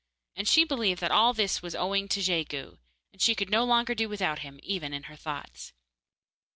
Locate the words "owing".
1.75-2.07